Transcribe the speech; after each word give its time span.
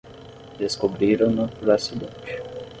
Descobriram-na 0.57 1.47
por 1.47 1.69
acidente. 1.69 2.39